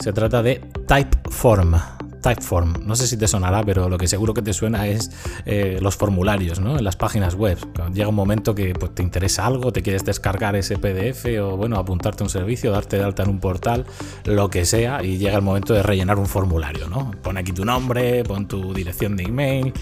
[0.01, 0.57] Se trata de
[0.89, 1.77] Typeform.
[2.25, 2.87] Typeform.
[2.87, 5.11] No sé si te sonará, pero lo que seguro que te suena es
[5.45, 6.79] eh, los formularios ¿no?
[6.79, 7.59] en las páginas web.
[7.93, 11.77] llega un momento que pues, te interesa algo, te quieres descargar ese PDF o bueno,
[11.77, 13.85] apuntarte a un servicio, darte de alta en un portal,
[14.25, 16.89] lo que sea, y llega el momento de rellenar un formulario.
[16.89, 17.11] ¿no?
[17.23, 19.75] Pon aquí tu nombre, pon tu dirección de email,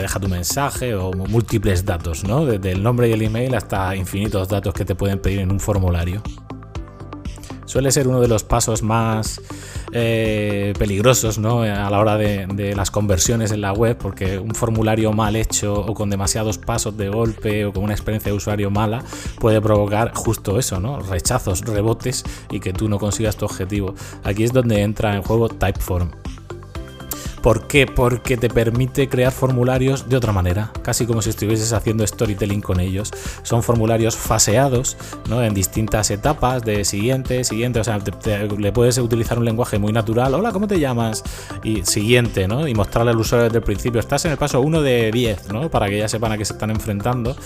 [0.00, 2.46] deja tu mensaje o múltiples datos, ¿no?
[2.46, 5.58] desde el nombre y el email hasta infinitos datos que te pueden pedir en un
[5.58, 6.22] formulario.
[7.74, 9.40] Suele ser uno de los pasos más
[9.90, 11.62] eh, peligrosos ¿no?
[11.62, 15.92] a la hora de, las conversiones en la web, porque un formulario mal hecho o
[15.92, 19.02] con demasiados pasos de golpe o con una experiencia de usuario mala
[19.40, 21.00] puede provocar justo eso, ¿no?
[21.00, 23.96] rechazos, rebotes y que tú no consigas tu objetivo.
[24.22, 26.23] Aquí es donde entra en juego Typeform.
[27.44, 27.86] ¿Por qué?
[27.86, 32.80] Porque te permite crear formularios de otra manera, casi como si estuvieses haciendo storytelling con
[32.80, 33.10] ellos.
[33.42, 34.96] Son formularios faseados,
[35.28, 35.42] ¿no?
[35.42, 38.00] En distintas etapas de siguiente, siguiente, o sea,
[38.58, 40.32] le puedes utilizar un lenguaje muy natural.
[40.32, 41.22] Hola, ¿cómo te llamas?
[41.62, 42.66] Y siguiente, ¿no?
[42.66, 44.00] Y mostrarle al usuario desde el principio.
[44.00, 45.68] Estás en el paso 1 de 10, ¿no?
[45.68, 47.36] Para que ya sepan a qué se están enfrentando.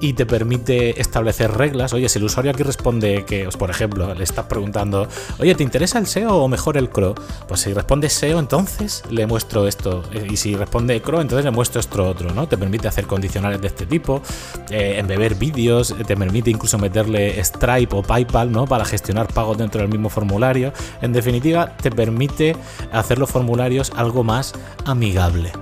[0.00, 1.92] y te permite establecer reglas.
[1.92, 5.08] Oye, si el usuario aquí responde que, pues, por ejemplo, le estás preguntando,
[5.38, 7.14] oye, ¿te interesa el SEO o mejor el CRO?
[7.46, 10.02] Pues si responde SEO, entonces le muestro esto.
[10.28, 12.48] Y si responde CRO, entonces le muestro esto otro, ¿no?
[12.48, 14.20] Te permite hacer condicionales de este tipo,
[14.68, 18.66] eh, embeber vídeos, te permite incluso meterle Stripe o PayPal, ¿no?
[18.66, 20.72] Para gestionar pagos dentro del mismo formulario.
[21.02, 22.56] En definitiva, te permite
[22.90, 24.54] hacer los formularios algo más
[24.86, 25.52] amigable.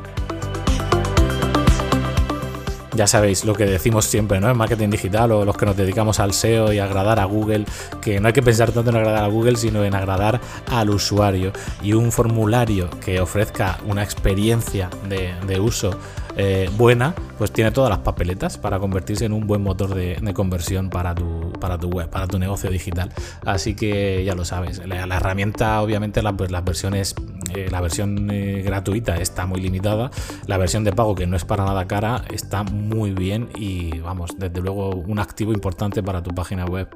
[2.97, 4.51] Ya sabéis lo que decimos siempre, ¿no?
[4.51, 7.67] En marketing digital o los que nos dedicamos al SEO y agradar a Google,
[8.01, 10.41] que no hay que pensar tanto en agradar a Google, sino en agradar
[10.71, 11.53] al usuario.
[11.83, 15.91] Y un formulario que ofrezca una experiencia de, uso
[16.37, 20.91] eh, buena, pues tiene todas las papeletas para convertirse en un buen motor de, conversión
[20.91, 23.11] para tu, para tu web, para tu negocio digital.
[23.45, 27.15] Así que ya lo sabes, la, herramienta, obviamente, pues, las versiones,
[27.55, 30.11] eh, la versión eh, gratuita está muy limitada,
[30.47, 34.33] la versión de pago, que no es para nada cara, está muy bien y vamos,
[34.37, 36.89] desde luego un activo importante para tu página web.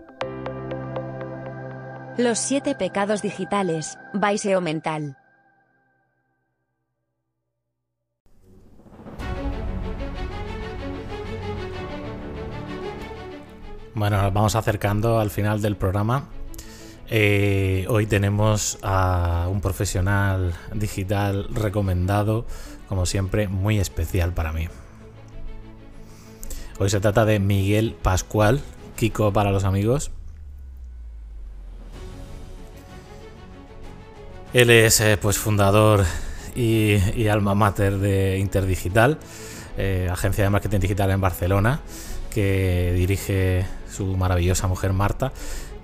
[2.18, 5.16] Los siete pecados digitales, Baiseo Mental.
[14.00, 16.30] Bueno, nos vamos acercando al final del programa.
[17.10, 22.46] Eh, hoy tenemos a un profesional digital recomendado,
[22.88, 24.68] como siempre, muy especial para mí.
[26.78, 28.62] Hoy se trata de Miguel Pascual,
[28.96, 30.10] Kiko para los amigos.
[34.54, 36.06] Él es eh, pues fundador
[36.56, 39.18] y, alma mater de Interdigital,
[39.76, 41.80] eh, agencia de marketing digital en Barcelona,
[42.30, 45.32] que dirige su maravillosa mujer Marta.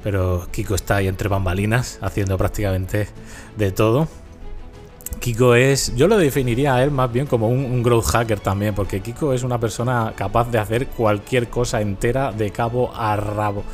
[0.03, 3.09] Pero Kiko está ahí entre bambalinas, haciendo prácticamente
[3.57, 4.09] de todo.
[5.19, 9.01] Kiko es, yo lo definiría a él más bien como un, growth hacker también, porque
[9.01, 13.65] Kiko es una persona capaz de hacer cualquier cosa entera de cabo a rabo.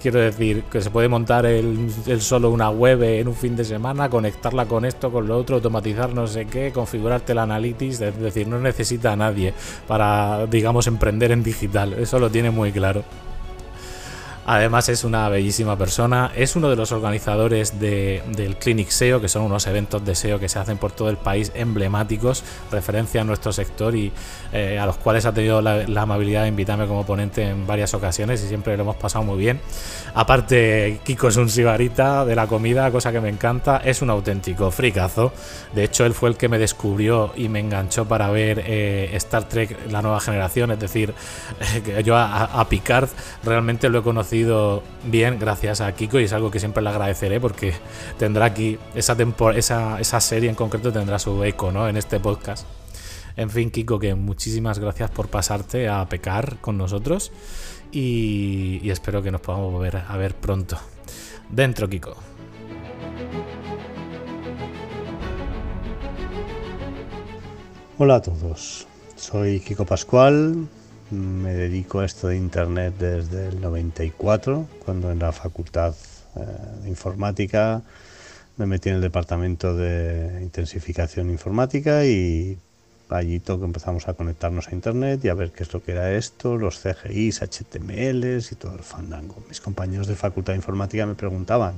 [0.00, 1.90] Quiero decir, que se puede montar el,
[2.20, 6.14] solo una web en un fin de semana, conectarla con esto, con lo otro, automatizar
[6.14, 9.52] no sé qué, configurarte la analytics, es decir, no necesita a nadie
[9.86, 11.92] para, digamos, emprender en digital.
[11.92, 13.04] Eso lo tiene muy claro.
[14.46, 19.42] Además es una bellísima persona, es uno de los organizadores del Clinic SEO, que son
[19.42, 23.52] unos eventos de SEO que se hacen por todo el país emblemáticos, referencia a nuestro
[23.52, 24.12] sector y
[24.52, 28.42] eh, a los cuales ha tenido la, amabilidad de invitarme como ponente en varias ocasiones
[28.42, 29.60] y siempre lo hemos pasado muy bien.
[30.14, 34.70] Aparte, Kiko es un sibarita de la comida, cosa que me encanta, es un auténtico
[34.70, 35.32] fricazo.
[35.74, 39.44] De hecho, él fue el que me descubrió y me enganchó para ver eh, Star
[39.44, 41.14] Trek, la nueva generación, es decir,
[42.04, 43.10] yo a, a Picard
[43.44, 44.29] realmente lo he conocido
[45.04, 47.72] bien gracias a Kiko y es algo que siempre le agradeceré porque
[48.18, 49.16] tendrá aquí esa,
[49.56, 51.88] esa, esa serie en concreto tendrá su eco ¿no?
[51.88, 52.66] en este podcast.
[53.36, 57.32] En fin, Kiko, que muchísimas gracias por pasarte a pecar con nosotros
[57.90, 60.78] y, y espero que nos podamos volver a ver pronto.
[61.48, 62.16] Dentro, Kiko.
[67.98, 70.68] Hola a todos, soy Kiko Pascual,
[71.10, 75.94] me dedico a esto de Internet desde el 94, cuando en la Facultad
[76.36, 76.40] eh,
[76.82, 77.82] de Informática
[78.56, 82.58] me metí en el departamento de intensificación informática y
[83.08, 86.12] allí todo empezamos a conectarnos a Internet y a ver qué es lo que era
[86.12, 89.42] esto, los CGIs, HTMLs y todo el fandango.
[89.48, 91.74] Mis compañeros de Facultad de Informática me preguntaban,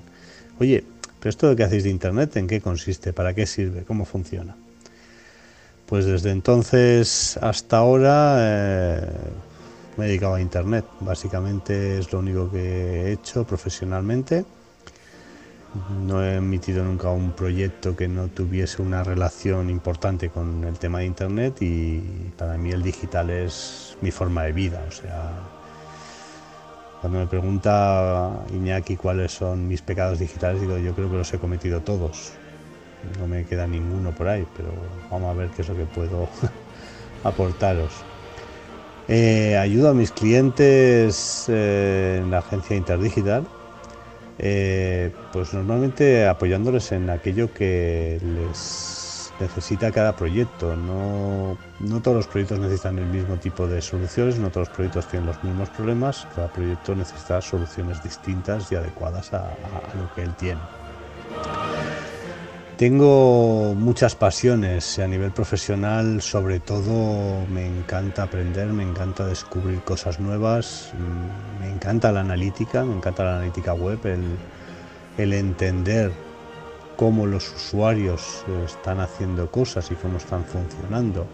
[0.59, 0.85] oye,
[1.21, 3.13] pero esto de que hacéis de Internet, ¿en qué consiste?
[3.13, 3.85] ¿Para qué sirve?
[3.85, 4.57] ¿Cómo funciona?
[5.87, 9.11] Pues desde entonces hasta ahora eh,
[9.97, 10.85] me he dedicado a Internet.
[11.01, 12.59] Básicamente es lo único que
[13.03, 14.45] he hecho profesionalmente.
[16.07, 20.99] No he emitido nunca un proyecto que no tuviese una relación importante con el tema
[20.99, 22.01] de Internet y
[22.37, 24.85] para mí el digital es mi forma de vida.
[24.87, 25.33] O sea,
[27.01, 31.39] cuando me pregunta Iñaki cuáles son mis pecados digitales, digo, yo creo que los he
[31.39, 32.33] cometido todos
[33.19, 34.69] no me queda ninguno por ahí, pero
[35.11, 36.29] vamos a ver qué es lo que puedo
[37.25, 37.93] aportaros.
[39.09, 43.45] Eh, ayudo a mis clientes eh, en la agencia Interdigital,
[44.39, 50.77] eh, pues normalmente apoyándoles en aquello que les necesita cada proyecto.
[50.77, 51.59] No,
[52.01, 55.43] todos los proyectos necesitan el mismo tipo de soluciones, no todos los proyectos tienen los
[55.43, 59.51] mismos problemas, cada proyecto necesita soluciones distintas y adecuadas a
[59.99, 60.61] lo que él tiene.
[62.77, 70.19] Tengo muchas pasiones a nivel profesional, sobre todo me encanta aprender, me encanta descubrir cosas
[70.19, 73.99] nuevas, mm, me encanta la analítica, me encanta la analítica web,
[75.19, 76.11] el, entender
[76.97, 81.27] cómo los usuarios están haciendo cosas y cómo están funcionando.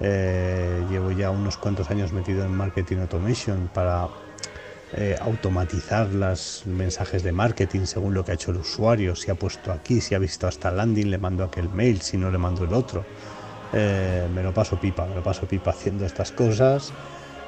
[0.00, 4.08] Eh, llevo ya unos cuantos años metido en marketing automation para
[4.96, 9.34] eh, automatizar los mensajes de marketing según lo que ha hecho el usuario, si ha
[9.34, 12.64] puesto aquí, si ha visto hasta landing, le mando aquel mail, si no le mando
[12.64, 13.04] el otro.
[13.72, 16.92] Eh, me lo paso pipa, me lo paso pipa haciendo estas cosas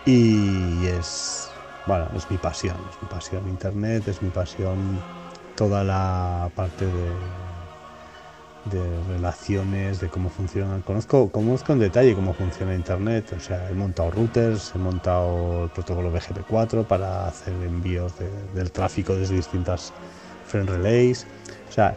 [0.04, 1.48] y es,
[1.86, 5.00] bueno, es mi pasión, es mi pasión Internet, es mi pasión
[5.54, 7.45] toda la parte de,
[8.70, 10.80] de relaciones, de cómo funciona.
[10.84, 13.32] Conozco, conozco en detalle cómo funciona Internet.
[13.36, 18.12] O sea, he montado routers, he montado el protocolo BGP4 para hacer envíos
[18.54, 19.92] del tráfico desde distintas
[20.46, 21.26] friend relays.
[21.68, 21.96] O sea,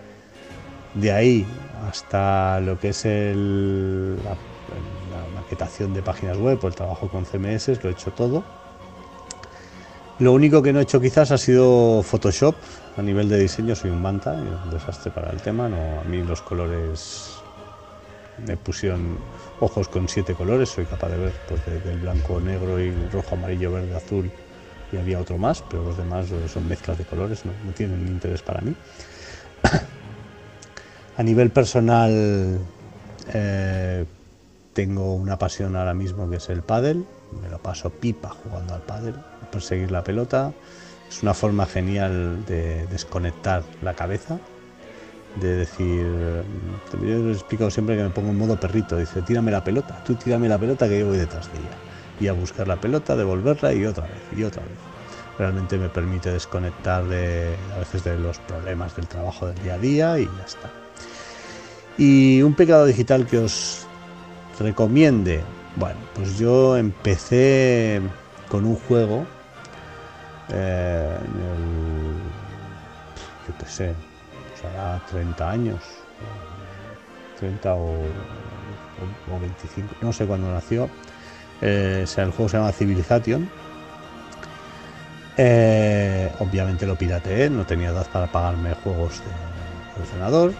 [0.94, 1.46] de ahí
[1.88, 4.36] hasta lo que es el, la,
[5.36, 8.44] maquetación de páginas web o el trabajo con CMS, lo he hecho todo.
[10.20, 12.54] Lo único que no he hecho quizás ha sido Photoshop.
[12.98, 15.70] A nivel de diseño soy un manta, un desastre para el tema.
[15.70, 17.36] No, a mí los colores
[18.46, 19.18] me pusieron
[19.62, 23.72] ojos con siete colores, soy capaz de ver pues, del blanco, negro y rojo, amarillo,
[23.72, 24.30] verde, azul
[24.92, 28.42] y había otro más, pero los demás son mezclas de colores, no, no tienen interés
[28.42, 28.76] para mí.
[31.18, 32.60] a nivel personal
[33.34, 34.06] eh,
[34.74, 37.06] tengo una pasión ahora mismo que es el pádel,
[37.42, 39.16] me lo paso pipa jugando al pádel
[39.52, 40.54] perseguir la pelota.
[41.10, 44.38] Es una forma genial de desconectar la cabeza,
[45.36, 46.06] de decir,
[46.94, 50.16] yo les explico siempre que me pongo en modo perrito, dice, tírame la pelota, tú
[50.16, 51.70] tírame la pelota que yo voy detrás de ella.
[52.20, 54.72] Y a buscar la pelota, devolverla y otra vez, y otra vez.
[55.38, 59.78] Realmente me permite desconectar de, a veces de los problemas del trabajo del día a
[59.78, 60.70] día y ya está.
[61.98, 63.88] Y un pecado digital que os
[64.60, 65.42] recomiende.
[65.76, 68.02] Bueno, pues yo empecé
[68.50, 69.26] con un juego
[70.52, 72.14] eh, el,
[73.48, 73.96] yo qué sé,
[74.50, 75.80] pues hará 30 años,
[77.40, 78.04] 30 o,
[79.32, 80.90] o, 25, no sé cuándo nació.
[81.62, 83.50] Eh, sea, el juego se llama Civilization.
[85.38, 90.54] Eh, obviamente lo pirateé, no tenía edad para pagarme juegos de ordenador.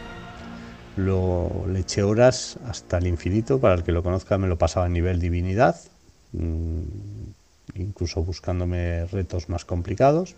[0.96, 4.86] Lo, le eché horas hasta el infinito, para el que lo conozca me lo pasaba
[4.86, 5.76] a nivel divinidad.
[6.34, 7.29] Mm,
[7.80, 10.36] incluso buscándome retos más complicados.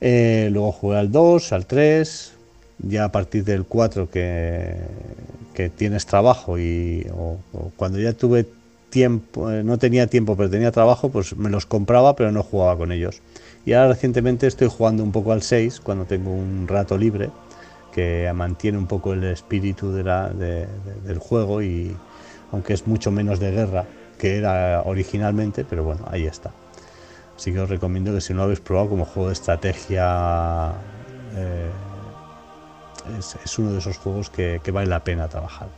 [0.00, 2.32] Eh, luego jugué al 2, al 3,
[2.78, 4.74] ya a partir del 4 que,
[5.76, 7.06] tienes trabajo y
[7.76, 8.44] cuando ya tuve
[8.90, 12.76] tiempo, eh, no tenía tiempo pero tenía trabajo, pues me los compraba pero no jugaba
[12.76, 13.22] con ellos.
[13.64, 17.30] Y ahora recientemente estoy jugando un poco al 6 cuando tengo un rato libre
[17.92, 21.96] que mantiene un poco el espíritu del juego y
[22.50, 23.86] aunque es mucho menos de guerra,
[24.24, 26.50] que era originalmente, pero bueno, ahí está.
[27.36, 30.72] Así que os recomiendo que si no lo habéis probado como juego de estrategia,
[31.36, 31.70] eh,
[33.18, 35.68] es, uno de esos juegos que, vale la pena trabajar.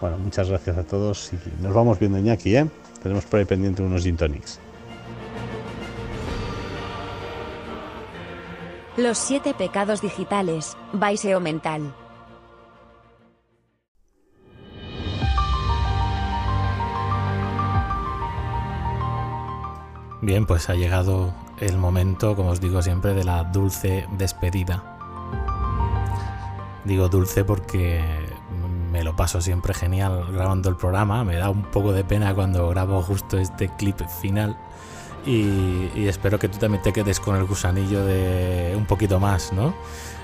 [0.00, 2.66] Bueno, muchas gracias a todos y nos vamos viendo Iñaki, ¿eh?
[3.02, 4.60] Tenemos por ahí pendiente unos gin tonics.
[8.96, 11.92] Los siete pecados digitales, Baiseo Mental.
[20.24, 24.82] Bien, pues ha llegado el momento, como os digo siempre, de la dulce despedida.
[26.82, 28.02] Digo dulce porque
[28.90, 31.24] me lo paso siempre genial grabando el programa.
[31.24, 34.56] Me da un poco de pena cuando grabo justo este clip final.
[35.26, 39.74] Y, espero que tú también te quedes con el gusanillo de un poquito más, ¿no?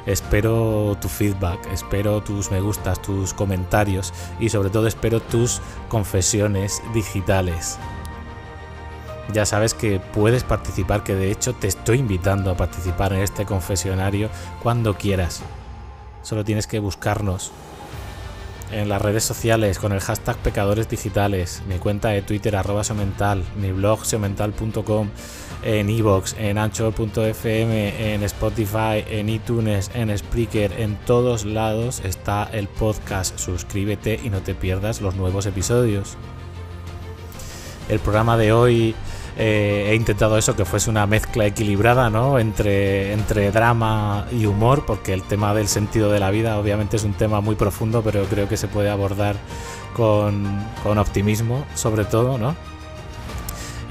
[0.06, 6.82] Espero tu feedback, espero tus me gustas, tus comentarios y sobre todo espero tus confesiones
[6.94, 7.78] digitales
[9.32, 13.44] ya sabes que puedes participar, que de hecho te estoy invitando a participar en este
[13.44, 14.28] confesionario
[14.62, 15.42] cuando quieras.
[16.22, 17.52] Solo tienes que buscarnos
[18.72, 23.42] en las redes sociales con el hashtag pecadores digitales, mi cuenta de Twitter arroba somental,
[23.56, 25.08] mi blog somental.com,
[25.62, 32.68] en iVoox, en ancho.fm, en Spotify, en iTunes, en Spreaker, en todos lados está el
[32.68, 33.38] podcast.
[33.38, 36.16] Suscríbete y no te pierdas los nuevos episodios.
[37.90, 38.94] El programa de hoy
[39.36, 42.38] eh, he intentado eso, que fuese una mezcla equilibrada, ¿no?
[42.38, 47.04] Entre, entre drama y humor, porque el tema del sentido de la vida obviamente es
[47.04, 49.36] un tema muy profundo, pero creo que se puede abordar
[49.94, 52.54] con, con optimismo, sobre todo, ¿no?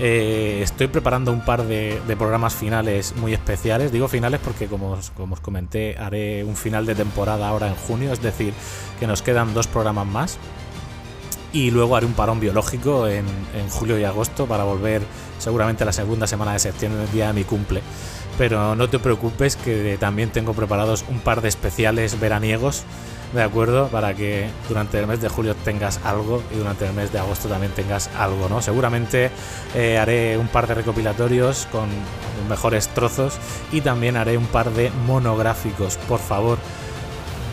[0.02, 3.92] Eh, estoy preparando un par de, programas finales muy especiales.
[3.92, 8.14] Digo finales porque, como como os comenté, haré un final de temporada ahora en junio,
[8.14, 8.54] es decir,
[9.00, 10.38] que nos quedan dos programas más.
[11.52, 13.26] Y luego haré un parón biológico en,
[13.70, 15.02] julio y agosto para volver
[15.40, 17.82] seguramente la segunda semana de septiembre, el día de mi cumple.
[18.38, 22.84] Pero no te preocupes que también tengo preparados un par de especiales veraniegos
[23.34, 23.88] ¿de acuerdo?
[23.88, 27.48] Para que durante el mes de julio tengas algo y durante el mes de agosto
[27.48, 28.62] también tengas algo, ¿no?
[28.62, 29.30] Seguramente
[29.76, 31.90] eh, haré un par de recopilatorios con
[32.50, 33.38] mejores trozos
[33.72, 35.98] y también haré un par de monográficos.
[36.08, 36.58] Por favor,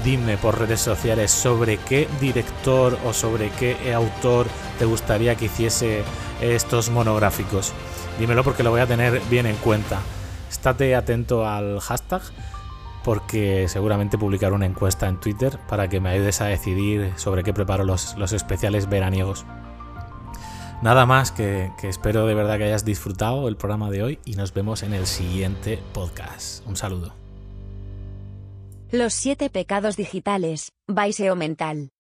[0.07, 4.47] dime por redes sociales sobre qué director o sobre qué autor
[4.79, 6.05] te gustaría que hiciese
[6.41, 7.73] estos monográficos.
[8.21, 9.99] Dímelo porque lo voy a tener bien en cuenta.
[10.49, 12.23] Estate atento al hashtag
[13.03, 17.53] porque seguramente publicaré una encuesta en Twitter para que me ayudes a decidir sobre qué
[17.53, 19.45] preparo los, los especiales veraniegos.
[20.83, 24.37] Nada más que, que espero de verdad que hayas disfrutado el programa de hoy y
[24.37, 26.65] nos vemos en el siguiente podcast.
[26.65, 27.26] Un saludo.
[28.97, 31.91] Los siete pecados digitales, Baiseo Mental.